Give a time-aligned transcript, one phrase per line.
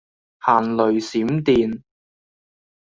[0.39, 1.83] 行雷閃電